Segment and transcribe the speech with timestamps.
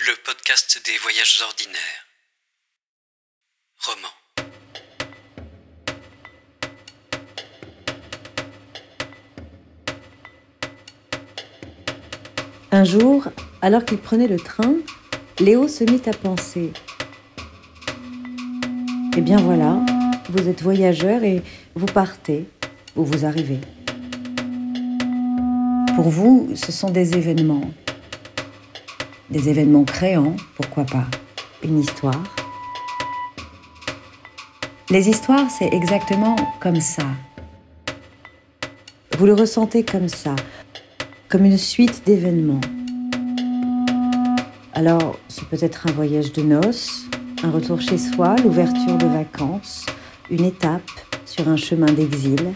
[0.00, 2.06] le podcast des voyages ordinaires.
[3.80, 4.08] Roman.
[12.72, 13.28] Un jour,
[13.62, 14.74] alors qu'il prenait le train,
[15.40, 16.72] Léo se mit à penser.
[19.16, 19.80] Eh bien voilà,
[20.28, 21.42] vous êtes voyageur et
[21.74, 22.44] vous partez
[22.96, 23.60] ou vous arrivez.
[25.94, 27.70] Pour vous, ce sont des événements.
[29.28, 31.04] Des événements créants, pourquoi pas.
[31.64, 32.22] Une histoire.
[34.88, 37.02] Les histoires, c'est exactement comme ça.
[39.18, 40.36] Vous le ressentez comme ça,
[41.28, 42.60] comme une suite d'événements.
[44.74, 47.06] Alors, c'est peut-être un voyage de noces,
[47.42, 49.86] un retour chez soi, l'ouverture de vacances,
[50.30, 50.88] une étape
[51.24, 52.54] sur un chemin d'exil.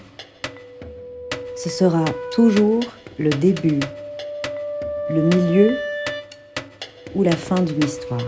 [1.56, 2.80] Ce sera toujours
[3.18, 3.80] le début,
[5.10, 5.76] le milieu
[7.14, 8.20] ou la fin d'une histoire.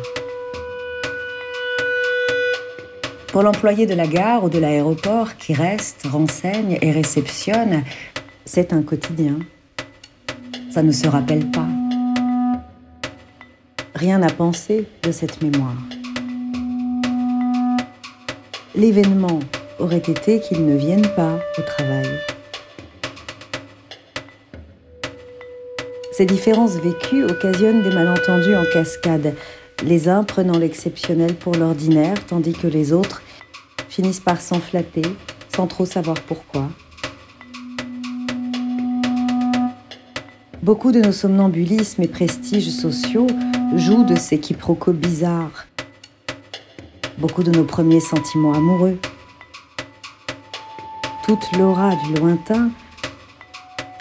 [3.29, 7.83] Pour l'employé de la gare ou de l'aéroport qui reste, renseigne et réceptionne,
[8.45, 9.39] c'est un quotidien.
[10.71, 11.67] Ça ne se rappelle pas.
[13.95, 15.77] Rien à penser de cette mémoire.
[18.75, 19.41] L'événement
[19.79, 22.09] aurait été qu'il ne vienne pas au travail.
[26.13, 29.35] Ces différences vécues occasionnent des malentendus en cascade,
[29.83, 33.23] les uns prenant l'exceptionnel pour l'ordinaire, tandis que les autres
[33.89, 35.03] finissent par s'enflatter
[35.57, 36.69] sans trop savoir pourquoi.
[40.63, 43.27] Beaucoup de nos somnambulismes et prestiges sociaux
[43.75, 45.67] jouent de ces quiproquos bizarres.
[47.17, 48.99] Beaucoup de nos premiers sentiments amoureux.
[51.27, 52.71] Toute l'aura du lointain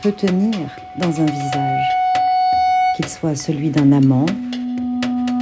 [0.04, 2.01] peut tenir dans un visage
[3.02, 4.28] qu'il soit celui d'un amant,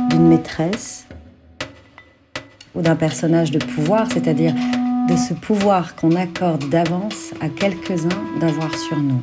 [0.09, 1.05] d'une maîtresse
[2.73, 4.53] ou d'un personnage de pouvoir, c'est-à-dire
[5.09, 9.21] de ce pouvoir qu'on accorde d'avance à quelques-uns d'avoir sur nous.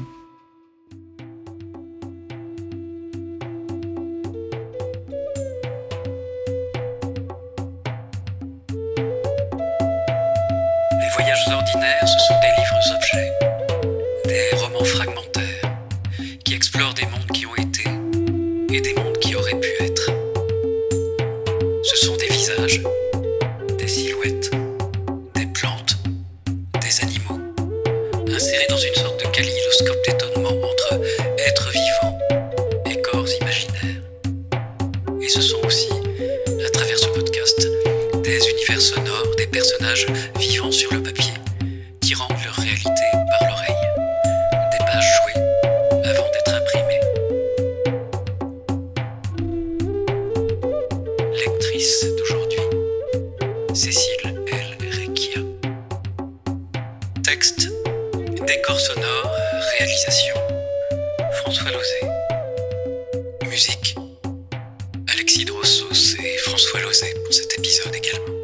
[11.01, 12.35] Les voyages ordinaires, ce sont
[18.81, 20.11] des mondes qui auraient pu être.
[21.83, 22.83] Ce sont des visages,
[23.79, 24.51] des silhouettes,
[25.35, 25.97] des plantes,
[26.81, 27.41] des animaux,
[28.29, 31.01] insérés dans une sorte de kaléidoscope d'étonnement entre
[31.39, 32.19] êtres vivants
[32.87, 34.03] et corps imaginaires.
[35.23, 35.89] Et ce sont aussi,
[36.65, 37.69] à travers ce podcast,
[38.23, 40.07] des univers sonores, des personnages
[40.39, 41.35] vivant sur le papier,
[42.01, 43.76] qui rendent leur réalité par l'oreille,
[53.77, 54.79] Cécile L.
[54.81, 55.43] Recchia.
[57.23, 57.69] Texte,
[58.47, 59.31] décor sonore,
[59.77, 60.35] réalisation,
[61.43, 62.01] François Lozé.
[63.47, 63.95] Musique,
[65.13, 68.36] Alexis Drossos et François Lozé pour cet épisode également.